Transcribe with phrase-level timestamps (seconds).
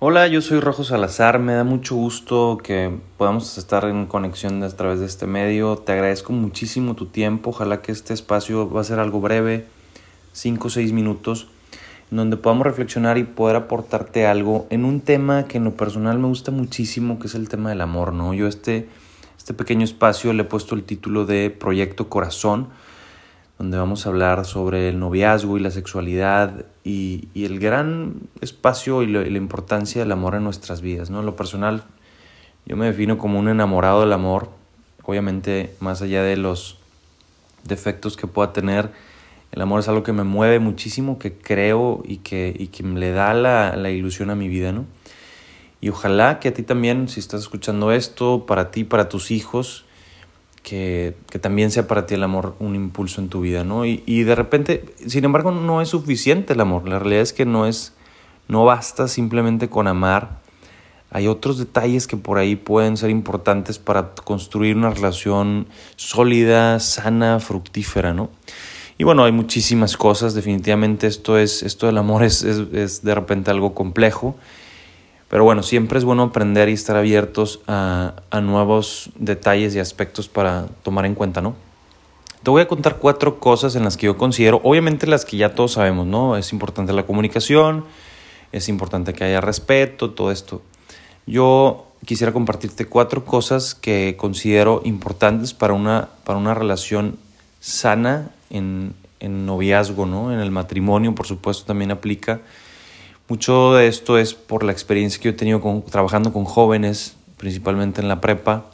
[0.00, 4.68] Hola, yo soy Rojo Salazar, me da mucho gusto que podamos estar en conexión a
[4.68, 8.84] través de este medio, te agradezco muchísimo tu tiempo, ojalá que este espacio va a
[8.84, 9.66] ser algo breve,
[10.34, 11.48] 5 o 6 minutos,
[12.12, 16.28] donde podamos reflexionar y poder aportarte algo en un tema que en lo personal me
[16.28, 18.34] gusta muchísimo, que es el tema del amor, ¿no?
[18.34, 18.88] Yo este,
[19.36, 22.68] este pequeño espacio le he puesto el título de Proyecto Corazón,
[23.58, 29.08] donde vamos a hablar sobre el noviazgo y la sexualidad y, el gran espacio y
[29.08, 31.10] la, importancia del amor en nuestras vidas.
[31.10, 31.20] ¿no?
[31.20, 31.82] En lo personal,
[32.66, 34.50] yo me defino como un enamorado del amor,
[35.02, 36.78] obviamente más allá de los
[37.64, 38.90] defectos que pueda tener,
[39.50, 43.12] el amor es algo que me mueve muchísimo, que creo y que, y que le
[43.12, 44.72] da la, la ilusión a mi vida.
[44.72, 44.84] ¿no?
[45.80, 49.84] Y ojalá que a ti también, si estás escuchando esto, para ti, para tus hijos,
[50.62, 53.86] que, también sea para ti el amor un impulso en tu vida, ¿no?
[53.86, 56.88] Y, y, de repente, sin embargo, no es suficiente el amor.
[56.88, 57.94] La realidad es que no es,
[58.48, 60.40] no basta simplemente con amar.
[61.10, 67.40] Hay otros detalles que por ahí pueden ser importantes para construir una relación sólida, sana,
[67.40, 68.28] fructífera, ¿no?
[68.98, 70.34] Y bueno, hay muchísimas cosas.
[70.34, 74.36] Definitivamente esto es, esto del amor es, es, es de repente algo complejo.
[75.28, 80.66] Pero bueno, siempre es bueno aprender y estar abiertos a, nuevos detalles y aspectos para
[80.82, 81.54] tomar en cuenta, ¿no?
[82.42, 85.54] Te voy a contar cuatro cosas en las que yo considero, obviamente las que ya
[85.54, 86.36] todos sabemos, ¿no?
[86.36, 87.84] Es importante la comunicación,
[88.52, 90.62] es importante que haya respeto, todo esto.
[91.26, 97.18] Yo quisiera compartirte cuatro cosas que considero importantes para una, para una relación
[97.60, 100.32] sana en, en noviazgo, ¿no?
[100.32, 102.40] En el matrimonio, por supuesto, también aplica
[103.28, 108.00] mucho de esto es por la experiencia que yo he tenido trabajando con jóvenes, principalmente
[108.00, 108.70] en la prepa,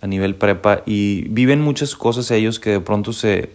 [0.00, 3.50] a nivel prepa, y viven muchas cosas ellos que de pronto se,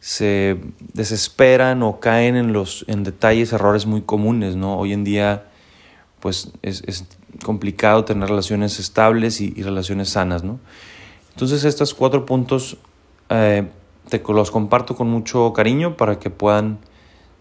[0.00, 0.58] se
[0.94, 4.78] desesperan o caen en, los, en detalles, errores muy comunes, ¿no?
[4.78, 5.44] Hoy en día,
[6.20, 7.04] pues es, es
[7.44, 10.58] complicado tener relaciones estables y, relaciones sanas, ¿no?
[11.32, 12.78] Entonces estos cuatro puntos
[13.28, 13.68] eh,
[14.08, 16.78] te los comparto con mucho cariño para que puedan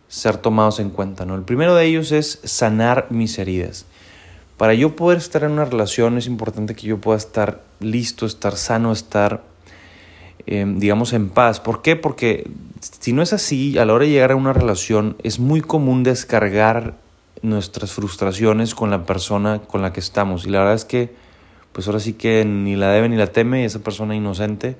[0.09, 1.25] ser tomados en cuenta.
[1.25, 1.35] ¿no?
[1.35, 3.85] El primero de ellos es sanar mis heridas.
[4.57, 8.57] Para yo poder estar en una relación es importante que yo pueda estar listo, estar
[8.57, 9.41] sano, estar,
[10.47, 11.61] em, digamos, en paz.
[11.61, 11.95] ¿Por qué?
[11.95, 15.61] Porque si no es así, a la hora de llegar a una relación es muy
[15.61, 16.95] común descargar
[17.41, 20.45] nuestras frustraciones con la persona con la que estamos.
[20.45, 21.13] Y la verdad es que,
[21.71, 24.75] pues ahora sí que ni la debe ni la teme y esa persona inocente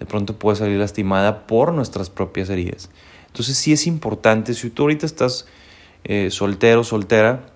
[0.00, 2.90] de pronto puede salir lastimada por nuestras propias heridas.
[3.30, 5.46] Entonces sí es importante, si tú ahorita estás
[6.04, 7.46] eh, soltero, soltera,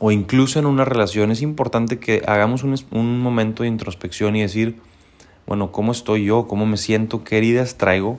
[0.00, 4.42] o incluso en una relación, es importante que hagamos un, un, momento de introspección y
[4.42, 4.76] decir,
[5.46, 6.46] bueno, ¿cómo estoy yo?
[6.46, 7.24] ¿Cómo me siento?
[7.24, 8.18] ¿Qué heridas traigo?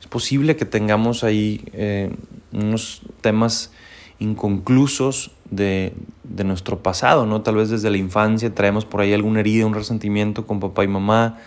[0.00, 2.10] Es posible que tengamos ahí eh,
[2.52, 3.72] unos temas
[4.18, 5.92] inconclusos de,
[6.24, 7.42] de, nuestro pasado, ¿no?
[7.42, 10.88] Tal vez desde la infancia traemos por ahí alguna herida, un resentimiento con papá y
[10.88, 11.38] mamá,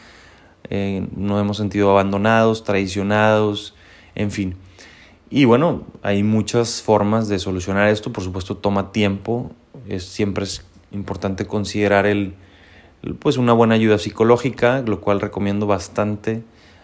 [0.69, 3.75] eh, nos hemos sentido abandonados, traicionados,
[4.15, 4.55] en fin.
[5.35, 9.51] Y bueno, hay muchas formas de solucionar esto, por supuesto toma tiempo,
[9.85, 10.63] es, siempre es
[10.93, 12.35] importante considerar el,
[13.19, 16.41] pues una buena ayuda psicológica, lo cual recomiendo bastante.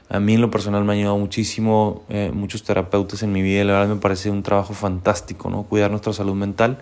[0.09, 3.63] A mí en lo personal me ha ayudado muchísimo, eh, muchos terapeutas en mi vida,
[3.63, 5.63] la verdad me parece un trabajo fantástico, ¿no?
[5.63, 6.79] Cuidar nuestra salud mental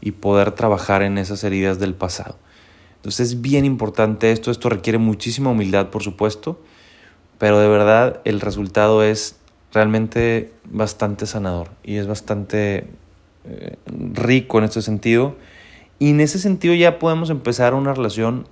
[0.00, 2.36] y poder trabajar en esas heridas del pasado.
[2.96, 6.58] Entonces es bien importante esto, esto requiere muchísima humildad, por supuesto,
[7.38, 9.39] pero de verdad el resultado es
[9.72, 12.86] realmente bastante sanador y es bastante
[13.44, 15.36] eh, rico en este sentido.
[15.98, 18.46] Y en ese sentido ya podemos empezar una relación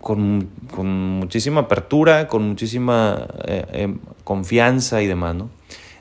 [0.00, 5.50] con, con muchísima apertura, con muchísima eh, em, confianza y demás, ¿no?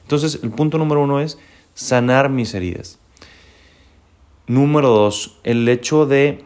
[0.01, 1.37] Entonces, el punto número uno es
[1.75, 2.97] sanar mis heridas.
[4.47, 6.43] Número dos, el hecho de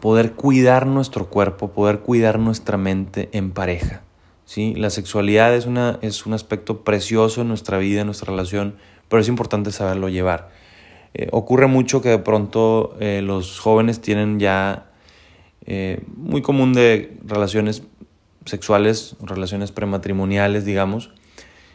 [0.00, 4.02] poder cuidar nuestro cuerpo, poder cuidar nuestra mente en pareja.
[4.48, 4.74] ¿Sí?
[4.74, 8.76] La sexualidad es, una, es un aspecto precioso en nuestra vida, en nuestra relación,
[9.08, 10.50] pero es importante saberlo llevar.
[11.12, 14.86] Eh, ocurre mucho que de pronto eh, los jóvenes tienen ya
[15.66, 17.82] eh, muy común de relaciones
[18.46, 21.10] sexuales, relaciones prematrimoniales, digamos.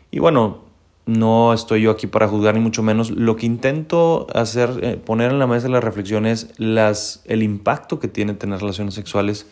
[0.10, 0.64] Y bueno,
[1.06, 3.12] no estoy yo aquí para juzgar ni mucho menos.
[3.12, 8.00] Lo que intento hacer, poner en la mesa de la reflexión es las, el impacto
[8.00, 9.46] que tiene tener relaciones sexuales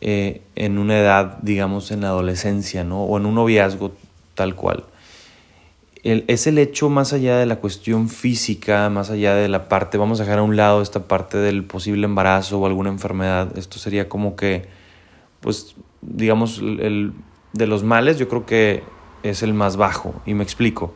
[0.00, 3.04] eh, en una edad, digamos, en la adolescencia, ¿no?
[3.04, 3.92] O en un noviazgo
[4.34, 4.84] tal cual.
[6.02, 10.20] es el hecho más allá de la cuestión física, más allá de la parte, vamos
[10.20, 14.08] a dejar a un lado esta parte del posible embarazo o alguna enfermedad, esto sería
[14.08, 14.66] como que,
[15.40, 17.12] pues, digamos, el,
[17.54, 18.82] de los males yo creo que
[19.22, 20.94] es el más bajo, y me explico.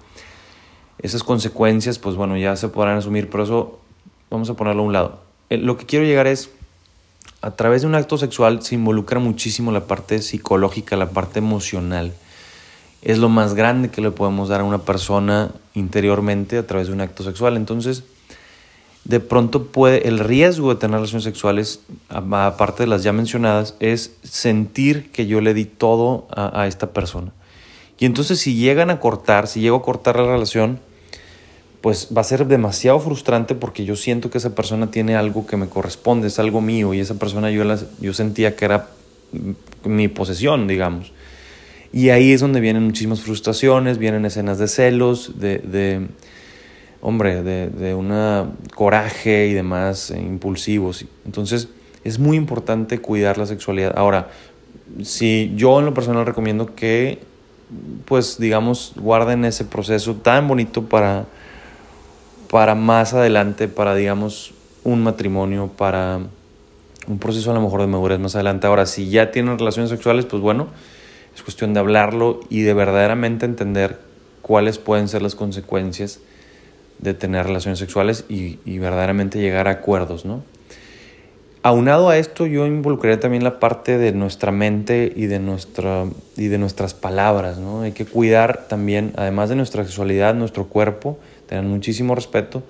[1.00, 3.78] Esas consecuencias, pues bueno, ya se podrán asumir, pero eso
[4.30, 5.20] vamos a ponerlo a un lado.
[5.48, 6.50] Eh, lo que quiero llegar es,
[7.40, 12.12] a través de un acto sexual se involucra muchísimo la parte psicológica, la parte emocional.
[13.02, 16.94] Es lo más grande que le podemos dar a una persona interiormente a través de
[16.94, 17.56] un acto sexual.
[17.56, 18.02] Entonces,
[19.05, 24.17] de pronto puede, el riesgo de tener relaciones sexuales, aparte de las ya mencionadas, es
[24.25, 27.32] sentir que yo le di todo a, a esta persona.
[28.00, 30.81] Y entonces si llegan a cortar, si llego a cortar la relación,
[31.80, 35.56] pues va a ser demasiado frustrante porque yo siento que esa persona tiene algo que
[35.56, 38.88] me corresponde, es algo mío y esa persona yo, la, yo sentía que era
[39.84, 41.12] mi posesión, digamos.
[41.92, 46.06] Y ahí es donde vienen muchísimas frustraciones, vienen escenas de celos, de, de
[47.00, 51.06] hombre, de, de una coraje y demás eh, impulsivos.
[51.25, 51.69] Entonces
[52.04, 53.94] es muy importante cuidar la sexualidad.
[53.96, 54.28] Ahora,
[55.02, 57.20] si yo en lo personal recomiendo que,
[58.04, 61.26] pues digamos, guarden ese proceso tan bonito para
[62.50, 64.54] para más adelante, para digamos
[64.84, 66.20] un matrimonio, para
[67.06, 68.66] un proceso a lo mejor de madurez más adelante.
[68.66, 70.68] Ahora, si ya tienen relaciones sexuales, pues bueno,
[71.34, 73.98] es cuestión de hablarlo y de verdaderamente entender
[74.42, 76.20] cuáles pueden ser las consecuencias
[76.98, 80.42] de tener relaciones sexuales y, verdaderamente llegar a acuerdos, ¿no?
[81.62, 86.06] Aunado a esto, yo involucraría también la parte de nuestra mente y de, nuestra,
[86.36, 87.82] y de nuestras palabras, ¿no?
[87.82, 91.18] Hay que cuidar también, además de nuestra sexualidad, nuestro cuerpo,
[91.48, 92.62] tener muchísimo respeto,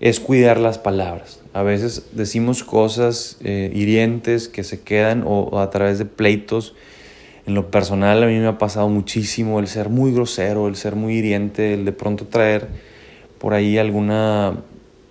[0.00, 1.40] es cuidar las palabras.
[1.52, 6.74] A veces decimos cosas eh, hirientes que se quedan o, a través de pleitos.
[7.46, 10.96] En lo personal a mí me ha pasado muchísimo el ser muy grosero, el ser
[10.96, 12.68] muy hiriente, el de pronto traer
[13.38, 14.56] por ahí alguna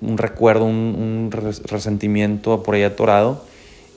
[0.01, 3.43] un recuerdo, un, un resentimiento por ahí atorado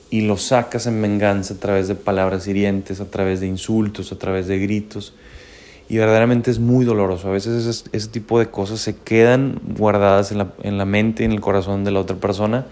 [0.09, 4.19] y lo sacas en venganza a través de palabras hirientes, a través de insultos, a
[4.19, 5.13] través de gritos
[5.89, 7.29] y verdaderamente es muy doloroso.
[7.29, 11.31] A veces ese, tipo de cosas se quedan guardadas en la, en la, mente, en
[11.31, 12.65] el corazón de la otra persona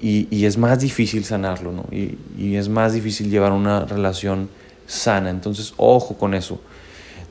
[0.00, 1.84] y, y es más difícil sanarlo, ¿no?
[1.92, 4.48] Y, y, es más difícil llevar una relación
[4.86, 5.30] sana.
[5.30, 6.60] Entonces, ojo con eso.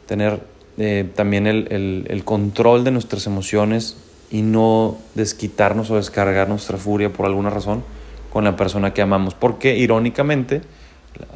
[0.06, 0.40] Tener
[0.78, 3.98] eh, también el, el, el control de nuestras emociones
[4.32, 7.84] y no desquitarnos o descargar nuestra furia por alguna razón
[8.32, 9.34] con la persona que amamos.
[9.34, 10.62] Porque irónicamente,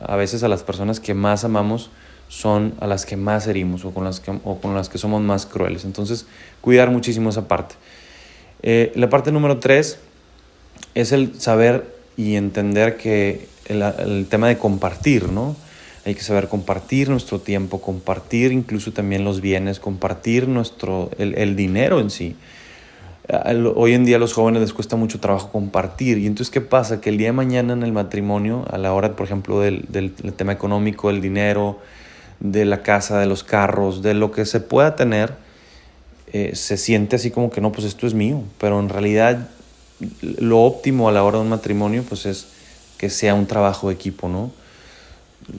[0.02, 1.90] a veces a las personas que más amamos,
[2.34, 5.22] son a las que más herimos o con las que, o con las que somos
[5.22, 5.86] más crueles.
[5.86, 6.26] Entonces,
[6.62, 7.76] cuidar muchísimo esa parte.
[8.64, 10.00] Eh, la parte número tres
[10.96, 15.56] es el saber y entender que el, el, tema de compartir, ¿no?
[16.06, 21.56] Hay que saber compartir nuestro tiempo, compartir incluso también los bienes, compartir nuestro, el, el
[21.56, 22.36] dinero en sí.
[23.76, 26.18] Hoy en día a los jóvenes les cuesta mucho trabajo compartir.
[26.18, 27.00] Y entonces, ¿qué pasa?
[27.00, 30.16] Que el día de mañana en el matrimonio, a la hora, por ejemplo, del, del,
[30.16, 31.80] del tema económico, el dinero,
[32.40, 35.34] de la casa, de los carros, de lo que se pueda tener,
[36.32, 39.50] eh, se siente así como que no, pues esto es mío, pero en realidad
[40.22, 42.48] lo óptimo a la hora de un matrimonio pues es
[42.98, 44.52] que sea un trabajo de equipo, ¿no?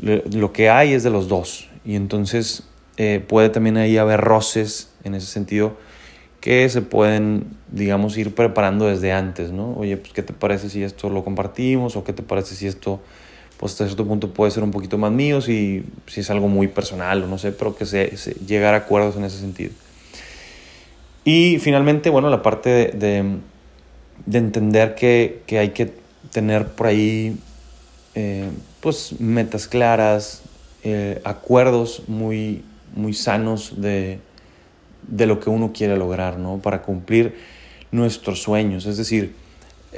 [0.00, 2.64] Lo que hay es de los dos y entonces
[2.96, 5.76] eh, puede también ahí haber roces en ese sentido
[6.40, 9.74] que se pueden, digamos, ir preparando desde antes, ¿no?
[9.78, 11.96] Oye, pues, ¿qué te parece si esto lo compartimos?
[11.96, 13.00] ¿O qué te parece si esto
[13.58, 16.68] pues hasta cierto punto puede ser un poquito más mío si, si es algo muy
[16.68, 19.70] personal o no sé, pero que se, se llegar a acuerdos en ese sentido.
[21.24, 23.24] Y finalmente, bueno, la parte de, de,
[24.26, 25.94] de entender que, que, hay que
[26.30, 27.36] tener por ahí
[28.14, 30.42] eh, pues metas claras,
[30.82, 32.62] eh, acuerdos muy,
[32.94, 34.18] muy sanos de,
[35.08, 36.58] de lo que uno quiere lograr, ¿no?
[36.58, 37.34] Para cumplir
[37.90, 38.84] nuestros sueños.
[38.84, 39.34] Es decir,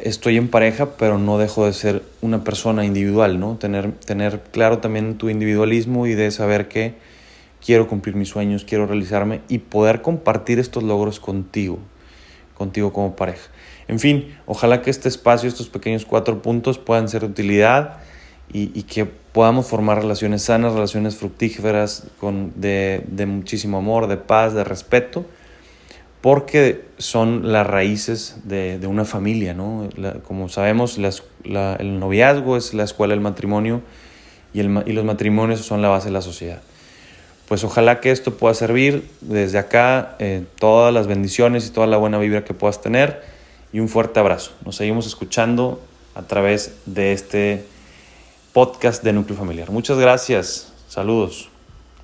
[0.02, 3.56] estoy en pareja, pero no dejo de ser una persona individual, ¿no?
[3.56, 6.94] Tener, tener claro también tu individualismo y de saber que
[7.64, 11.78] quiero cumplir mis sueños, quiero realizarme y poder compartir estos logros contigo,
[12.56, 13.50] contigo como pareja.
[13.88, 17.98] En fin, ojalá que este espacio, estos pequeños cuatro puntos puedan ser de utilidad
[18.52, 24.64] y, que podamos formar relaciones sanas, relaciones fructíferas, con, de muchísimo amor, de paz, de
[24.64, 25.26] respeto
[26.20, 29.88] porque son las raíces de, de una familia, ¿no?
[30.26, 33.82] Como sabemos, el noviazgo es la escuela del matrimonio
[34.52, 36.62] y los matrimonios son la base de la sociedad.
[37.48, 41.96] Pues ojalá que esto pueda servir desde acá, eh, todas las bendiciones y toda la
[41.96, 43.22] buena vibra que puedas tener
[43.72, 44.52] y un fuerte abrazo.
[44.64, 45.80] Nos seguimos escuchando
[46.14, 47.64] a través de este
[48.52, 49.70] podcast de Núcleo Familiar.
[49.70, 50.72] Muchas gracias.
[50.88, 51.55] Saludos.